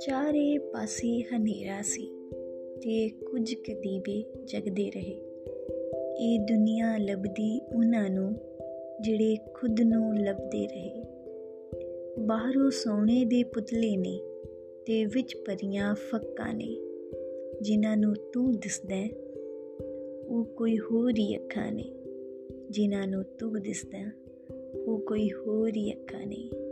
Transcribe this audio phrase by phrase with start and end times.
[0.00, 2.06] ਚਾਰੇ ਪਾਸੇ ਹਨੇਰਾ ਸੀ
[2.82, 5.16] ਤੇ ਕੁਝ ਕਦੀਬੇ ਜਗਦੇ ਰਹੇ।
[6.18, 8.34] ਇਹ ਦੁਨੀਆ ਲੱਭਦੀ ਉਹਨਾਂ ਨੂੰ
[9.00, 11.04] ਜਿਹੜੇ ਖੁਦ ਨੂੰ ਲੱਭਦੇ ਰਹੇ।
[12.18, 14.20] ਬਾਹਰੋਂ ਸੋਨੇ ਦੇ ਪੁਤਲੇ ਨੇ
[14.86, 16.76] ਤੇ ਵਿੱਚ ਪਰੀਆਂ ਫੱਕਾਂ ਨੇ,
[17.62, 19.08] ਜਿਨ੍ਹਾਂ ਨੂੰ ਤੂੰ ਦਿਸਦਾ
[20.28, 21.92] ਉਹ ਕੋਈ ਹੋਰ ਹੀ ਅੱਖਾਂ ਨੇ,
[22.70, 24.27] ਜਿਨ੍ਹਾਂ ਨੂੰ ਤੂੰ ਦਿਸਦਾ
[24.74, 26.67] ਉਹ ਕੋਈ ਹੋਰ ਹੀ ਅੱਖਾਂ ਨੇ ਧੰਨਵਾਦ